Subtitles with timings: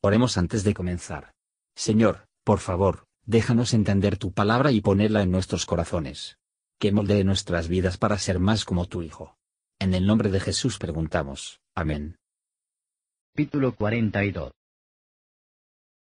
[0.00, 1.32] Oremos antes de comenzar.
[1.74, 6.38] Señor, por favor, déjanos entender tu palabra y ponerla en nuestros corazones.
[6.78, 9.36] Que moldee nuestras vidas para ser más como tu Hijo.
[9.80, 11.60] En el nombre de Jesús preguntamos.
[11.74, 12.16] Amén.
[13.34, 14.52] Capítulo 42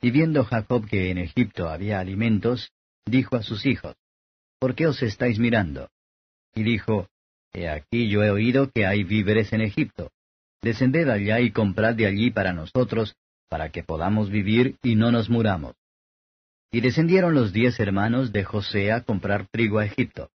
[0.02, 2.70] Y viendo Jacob que en Egipto había alimentos,
[3.06, 3.94] dijo a sus hijos,
[4.58, 5.88] ¿Por qué os estáis mirando?
[6.54, 7.08] Y dijo,
[7.54, 10.10] He aquí yo he oído que hay víveres en Egipto.
[10.60, 13.16] Descended allá y comprad de allí para nosotros
[13.48, 15.74] para que podamos vivir y no nos muramos.
[16.70, 20.30] Y descendieron los diez hermanos de José a comprar trigo a Egipto.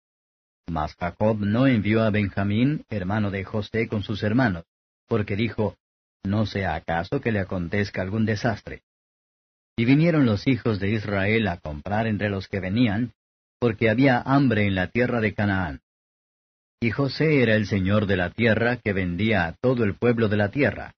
[0.67, 4.65] Mas Jacob no envió a Benjamín, hermano de José, con sus hermanos,
[5.07, 5.75] porque dijo,
[6.23, 8.83] No sea acaso que le acontezca algún desastre.
[9.75, 13.13] Y vinieron los hijos de Israel a comprar entre los que venían,
[13.59, 15.81] porque había hambre en la tierra de Canaán.
[16.81, 20.37] Y José era el señor de la tierra que vendía a todo el pueblo de
[20.37, 20.95] la tierra.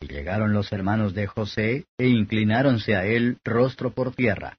[0.00, 4.58] Y llegaron los hermanos de José, e inclináronse a él rostro por tierra.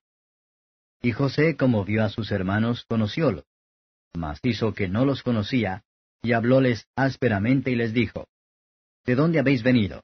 [1.02, 3.45] Y José, como vio a sus hermanos, conociólos.
[4.14, 5.84] Mas hizo que no los conocía,
[6.22, 8.28] y hablóles ásperamente y les dijo,
[9.06, 10.04] ¿De dónde habéis venido?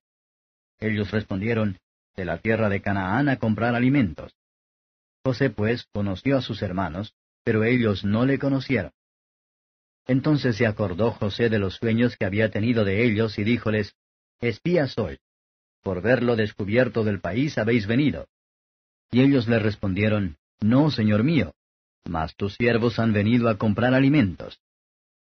[0.80, 1.80] Ellos respondieron,
[2.16, 4.34] De la tierra de Canaán a comprar alimentos.
[5.26, 7.14] José pues conoció a sus hermanos,
[7.44, 8.92] pero ellos no le conocieron.
[10.08, 13.96] Entonces se acordó José de los sueños que había tenido de ellos, y díjoles,
[14.40, 15.20] Espía soy
[15.86, 18.28] por verlo descubierto del país habéis venido.
[19.12, 21.54] Y ellos le respondieron, No, señor mío,
[22.06, 24.60] mas tus siervos han venido a comprar alimentos.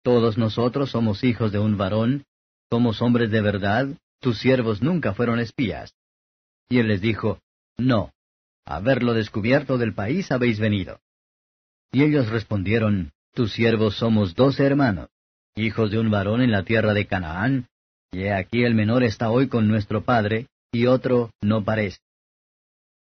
[0.02, 2.26] Todos nosotros somos hijos de un varón,
[2.68, 3.90] somos hombres de verdad,
[4.20, 5.94] tus siervos nunca fueron espías.
[6.68, 7.40] Y él les dijo,
[7.78, 8.12] No,
[8.66, 11.00] a verlo descubierto del país habéis venido.
[11.92, 15.10] Y ellos respondieron, Tus siervos somos doce hermanos,
[15.54, 17.69] hijos de un varón en la tierra de Canaán,
[18.12, 22.00] y aquí el menor está hoy con nuestro padre, y otro no parece.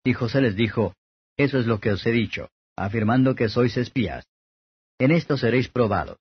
[0.04, 0.94] Y José les dijo,
[1.38, 4.26] Eso es lo que os he dicho, afirmando que sois espías.
[5.00, 6.18] En esto seréis probados.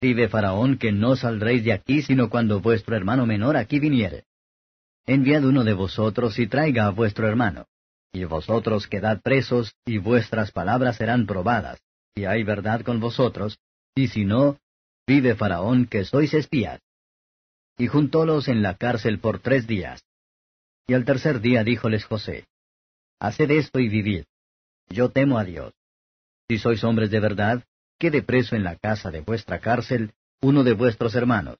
[0.00, 4.24] Vive Faraón que no saldréis de aquí sino cuando vuestro hermano menor aquí viniere.
[5.06, 7.66] Enviad uno de vosotros y traiga a vuestro hermano.
[8.12, 11.80] Y vosotros quedad presos, y vuestras palabras serán probadas,
[12.14, 13.58] y hay verdad con vosotros,
[13.94, 14.58] y si no,
[15.06, 16.80] vive Faraón que sois espías
[17.78, 20.04] y juntólos en la cárcel por tres días.
[20.86, 22.46] Y al tercer día díjoles José,
[23.18, 24.24] Haced esto y vivid.
[24.88, 25.72] Yo temo a Dios.
[26.48, 27.64] Si sois hombres de verdad,
[27.98, 31.58] quede preso en la casa de vuestra cárcel uno de vuestros hermanos.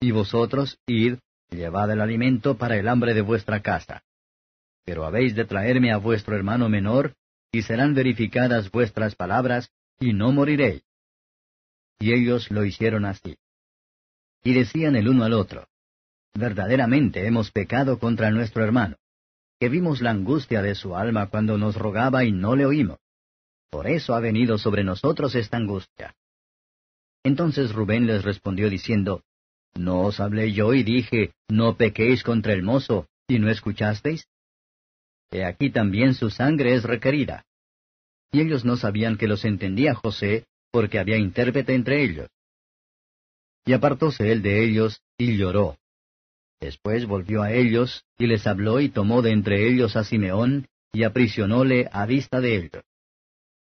[0.00, 1.18] Y vosotros, id,
[1.50, 4.02] llevad el alimento para el hambre de vuestra casa.
[4.84, 7.14] Pero habéis de traerme a vuestro hermano menor,
[7.52, 9.70] y serán verificadas vuestras palabras,
[10.00, 10.82] y no moriréis.
[12.00, 13.36] Y ellos lo hicieron así
[14.42, 15.68] y decían el uno al otro,
[16.34, 18.96] Verdaderamente hemos pecado contra nuestro hermano,
[19.58, 22.98] que vimos la angustia de su alma cuando nos rogaba y no le oímos.
[23.70, 26.14] Por eso ha venido sobre nosotros esta angustia.
[27.24, 29.24] Entonces Rubén les respondió diciendo,
[29.74, 34.28] ¿No os hablé yo y dije, no pequéis contra el mozo, y no escuchasteis?
[35.30, 37.44] He aquí también su sangre es requerida.
[38.30, 42.28] Y ellos no sabían que los entendía José, porque había intérprete entre ellos.
[43.64, 45.76] Y apartóse él de ellos, y lloró.
[46.60, 51.04] Después volvió a ellos, y les habló y tomó de entre ellos a Simeón, y
[51.04, 52.84] aprisionóle a vista de ellos.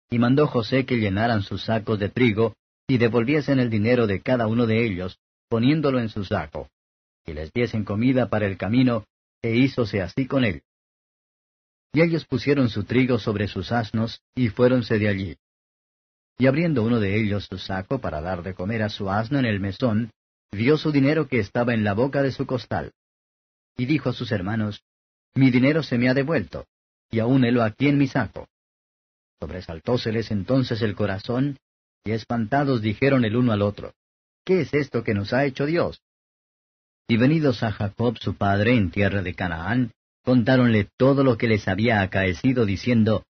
[0.09, 2.55] Y mandó José que llenaran sus sacos de trigo,
[2.87, 6.69] y devolviesen el dinero de cada uno de ellos, poniéndolo en su saco,
[7.25, 9.05] y les diesen comida para el camino,
[9.41, 10.63] e hízose así con él.
[11.93, 15.37] Y ellos pusieron su trigo sobre sus asnos, y fuéronse de allí.
[16.37, 19.45] Y abriendo uno de ellos su saco para dar de comer a su asno en
[19.45, 20.11] el mesón,
[20.51, 22.91] vio su dinero que estaba en la boca de su costal.
[23.77, 24.83] Y dijo a sus hermanos,
[25.35, 26.65] Mi dinero se me ha devuelto,
[27.09, 28.47] y aún helo aquí en mi saco.
[29.39, 31.57] Sobresaltóseles entonces el corazón,
[32.03, 33.93] y espantados dijeron el uno al otro,
[34.43, 36.01] ¿Qué es esto que nos ha hecho Dios?
[37.07, 39.91] Y venidos a Jacob su padre en tierra de Canaán,
[40.23, 43.25] contáronle todo lo que les había acaecido, diciendo,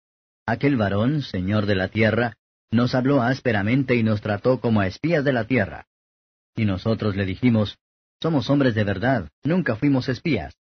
[0.47, 2.38] Aquel varón, señor de la tierra,
[2.71, 5.87] nos habló ásperamente y nos trató como a espías de la tierra.
[6.57, 7.79] Y nosotros le dijimos,
[8.21, 10.55] Somos hombres de verdad, nunca fuimos espías.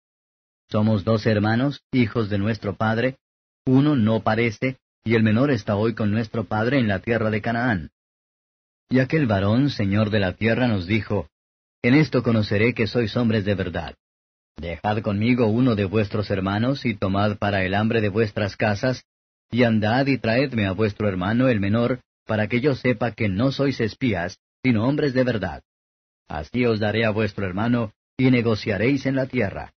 [0.71, 3.17] Somos dos hermanos, hijos de nuestro padre,
[3.65, 7.41] uno no parece, y el menor está hoy con nuestro padre en la tierra de
[7.41, 7.91] Canaán.
[8.89, 11.29] Y aquel varón, señor de la tierra, nos dijo,
[11.83, 13.95] En esto conoceré que sois hombres de verdad.
[14.57, 19.05] Dejad conmigo uno de vuestros hermanos y tomad para el hambre de vuestras casas
[19.51, 23.53] y andad y traedme a vuestro hermano el menor, para que yo sepa que no
[23.53, 25.63] sois espías, sino hombres de verdad.
[26.29, 29.73] Así os daré a vuestro hermano, y negociaréis en la tierra.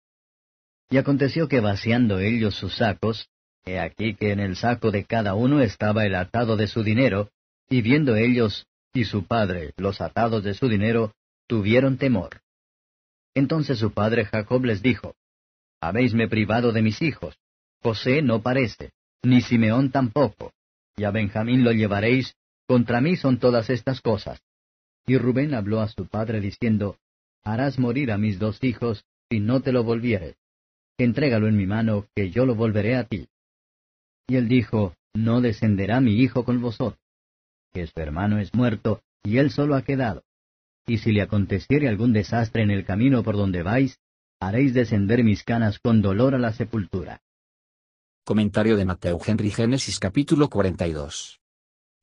[0.90, 3.28] Y aconteció que vaciando ellos sus sacos,
[3.66, 7.30] he aquí que en el saco de cada uno estaba el atado de su dinero,
[7.70, 11.14] y viendo ellos y su padre los atados de su dinero,
[11.48, 12.42] tuvieron temor.
[13.36, 15.16] Entonces su padre Jacob les dijo,
[15.82, 17.38] Habéisme privado de mis hijos.
[17.84, 18.92] José no parece,
[19.24, 20.54] ni Simeón tampoco,
[20.96, 22.36] y a Benjamín lo llevaréis,
[22.68, 24.42] contra mí son todas estas cosas.
[25.06, 26.98] Y Rubén habló a su padre diciendo,
[27.44, 30.36] Harás morir a mis dos hijos, si no te lo volvieres.
[30.98, 33.30] Entrégalo en mi mano, que yo lo volveré a ti.
[34.28, 37.00] Y él dijo, No descenderá mi hijo con vosotros,
[37.74, 40.24] que su hermano es muerto, y él solo ha quedado.
[40.86, 44.00] Y si le aconteciere algún desastre en el camino por donde vais,
[44.40, 47.22] haréis descender mis canas con dolor a la sepultura.
[48.28, 51.40] Comentario de Mateo Henry Génesis capítulo 42.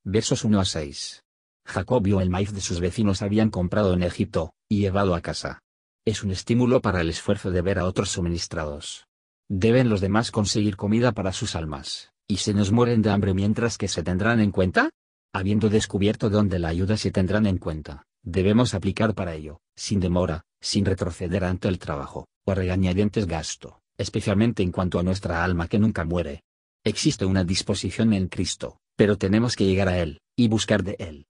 [0.05, 1.23] Versos 1 a 6.
[1.67, 5.59] Jacob vio el maíz de sus vecinos habían comprado en Egipto, y llevado a casa.
[6.07, 9.05] Es un estímulo para el esfuerzo de ver a otros suministrados.
[9.51, 13.77] ¿Deben los demás conseguir comida para sus almas, y se nos mueren de hambre mientras
[13.77, 14.89] que se tendrán en cuenta?
[15.31, 20.47] Habiendo descubierto dónde la ayuda se tendrán en cuenta, debemos aplicar para ello, sin demora,
[20.59, 25.79] sin retroceder ante el trabajo, o regañadientes gasto especialmente en cuanto a nuestra alma que
[25.79, 26.43] nunca muere.
[26.85, 31.27] Existe una disposición en Cristo, pero tenemos que llegar a Él, y buscar de Él.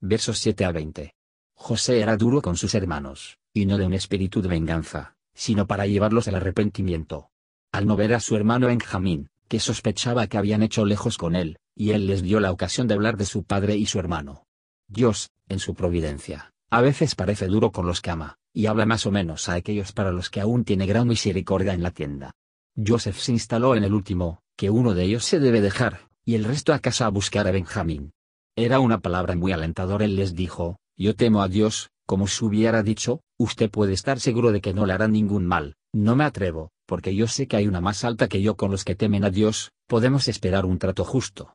[0.00, 1.14] Versos 7 a 20.
[1.54, 5.86] José era duro con sus hermanos, y no de un espíritu de venganza, sino para
[5.86, 7.30] llevarlos al arrepentimiento.
[7.72, 11.58] Al no ver a su hermano Benjamín, que sospechaba que habían hecho lejos con él,
[11.74, 14.44] y él les dio la ocasión de hablar de su padre y su hermano.
[14.88, 19.04] Dios, en su providencia, a veces parece duro con los que ama, y habla más
[19.04, 22.32] o menos a aquellos para los que aún tiene gran misericordia en la tienda.
[22.76, 26.44] Joseph se instaló en el último, que uno de ellos se debe dejar, y el
[26.44, 28.12] resto a casa a buscar a Benjamín.
[28.56, 30.04] Era una palabra muy alentadora.
[30.04, 34.52] Él les dijo, yo temo a Dios, como si hubiera dicho, usted puede estar seguro
[34.52, 37.66] de que no le hará ningún mal, no me atrevo, porque yo sé que hay
[37.66, 41.04] una más alta que yo con los que temen a Dios, podemos esperar un trato
[41.04, 41.54] justo.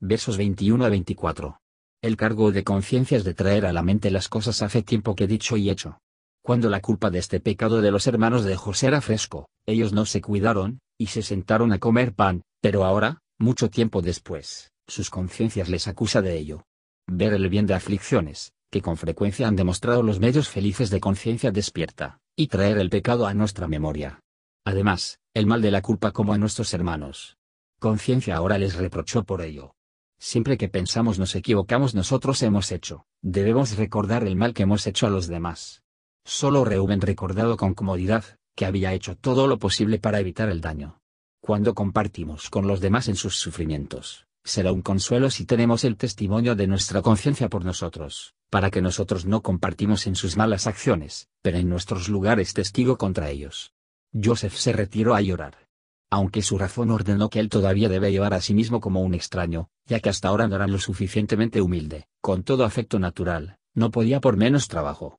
[0.00, 1.58] Versos 21 a 24.
[2.06, 5.26] El cargo de conciencia es de traer a la mente las cosas hace tiempo que
[5.26, 5.98] dicho y hecho
[6.46, 10.06] cuando la culpa de este pecado de los hermanos de José era fresco, ellos no
[10.06, 15.68] se cuidaron, y se sentaron a comer pan, pero ahora, mucho tiempo después, sus conciencias
[15.68, 16.62] les acusa de ello.
[17.08, 21.50] Ver el bien de aflicciones, que con frecuencia han demostrado los medios felices de conciencia
[21.50, 24.20] despierta, y traer el pecado a nuestra memoria.
[24.64, 27.38] Además, el mal de la culpa como a nuestros hermanos.
[27.80, 29.75] Conciencia ahora les reprochó por ello.
[30.18, 35.06] Siempre que pensamos nos equivocamos nosotros hemos hecho, debemos recordar el mal que hemos hecho
[35.06, 35.82] a los demás.
[36.24, 38.24] Solo Reuben recordado con comodidad,
[38.54, 41.00] que había hecho todo lo posible para evitar el daño.
[41.40, 46.56] Cuando compartimos con los demás en sus sufrimientos, será un consuelo si tenemos el testimonio
[46.56, 51.58] de nuestra conciencia por nosotros, para que nosotros no compartimos en sus malas acciones, pero
[51.58, 53.74] en nuestros lugares testigo contra ellos.
[54.12, 55.65] Joseph se retiró a llorar.
[56.10, 59.68] Aunque su razón ordenó que él todavía debe llevar a sí mismo como un extraño,
[59.86, 64.20] ya que hasta ahora no era lo suficientemente humilde, con todo afecto natural, no podía
[64.20, 65.18] por menos trabajo,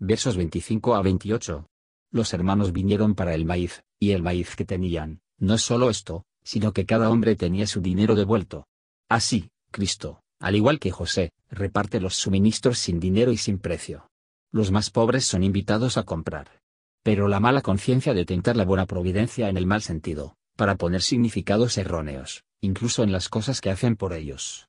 [0.00, 1.66] Versos 25 a 28.
[2.12, 6.24] Los hermanos vinieron para el maíz, y el maíz que tenían, no es solo esto,
[6.44, 8.68] sino que cada hombre tenía su dinero devuelto.
[9.08, 14.08] Así, Cristo, al igual que José, reparte los suministros sin dinero y sin precio.
[14.52, 16.62] Los más pobres son invitados a comprar.
[17.08, 21.00] Pero la mala conciencia de tentar la buena providencia en el mal sentido, para poner
[21.00, 24.68] significados erróneos, incluso en las cosas que hacen por ellos.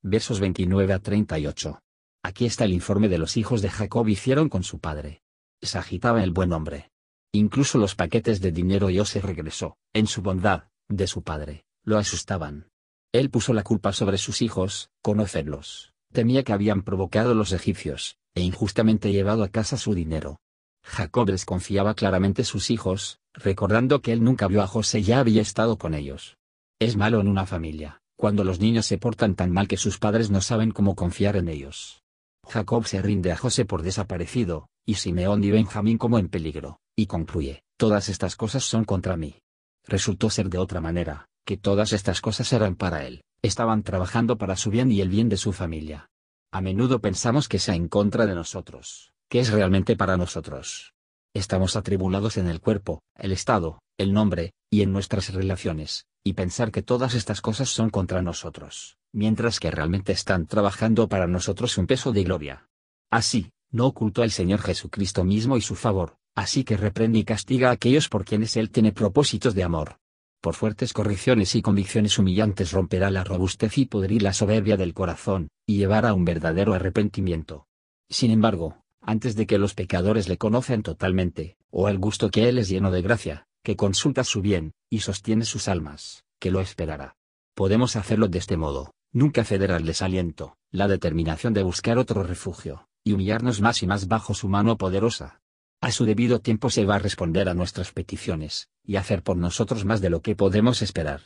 [0.00, 1.80] Versos 29 a 38.
[2.22, 5.22] Aquí está el informe de los hijos de Jacob hicieron con su padre.
[5.62, 6.92] Se agitaba el buen hombre.
[7.32, 12.68] Incluso los paquetes de dinero se regresó, en su bondad, de su padre, lo asustaban.
[13.12, 18.42] Él puso la culpa sobre sus hijos, conocerlos, temía que habían provocado los egipcios, e
[18.42, 20.38] injustamente llevado a casa su dinero.
[20.84, 25.78] Jacob desconfiaba claramente sus hijos, recordando que él nunca vio a José ya había estado
[25.78, 26.36] con ellos.
[26.78, 30.30] Es malo en una familia, cuando los niños se portan tan mal que sus padres
[30.30, 32.02] no saben cómo confiar en ellos.
[32.46, 37.06] Jacob se rinde a José por desaparecido, y Simeón y Benjamín como en peligro, y
[37.06, 39.38] concluye, todas estas cosas son contra mí.
[39.86, 44.56] Resultó ser de otra manera, que todas estas cosas eran para él, estaban trabajando para
[44.56, 46.10] su bien y el bien de su familia.
[46.52, 50.94] A menudo pensamos que sea en contra de nosotros, que es realmente para nosotros.
[51.34, 56.70] Estamos atribulados en el cuerpo, el estado, el nombre, y en nuestras relaciones, y pensar
[56.70, 61.86] que todas estas cosas son contra nosotros mientras que realmente están trabajando para nosotros un
[61.86, 62.68] peso de gloria.
[63.10, 67.70] Así, no ocultó al Señor Jesucristo mismo y su favor, así que reprende y castiga
[67.70, 69.98] a aquellos por quienes Él tiene propósitos de amor.
[70.42, 74.92] Por fuertes correcciones y convicciones humillantes romperá la robustez y poder y la soberbia del
[74.92, 77.66] corazón, y llevará a un verdadero arrepentimiento.
[78.10, 82.58] Sin embargo, antes de que los pecadores le conozcan totalmente, o el gusto que Él
[82.58, 87.16] es lleno de gracia, que consulta su bien, y sostiene sus almas, que lo esperará.
[87.54, 92.88] Podemos hacerlo de este modo, nunca ceder al desaliento, la determinación de buscar otro refugio,
[93.04, 95.40] y humillarnos más y más bajo su mano poderosa.
[95.80, 99.84] A su debido tiempo se va a responder a nuestras peticiones, y hacer por nosotros
[99.84, 101.22] más de lo que podemos esperar.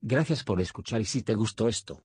[0.00, 2.04] Gracias por escuchar y si te gustó esto,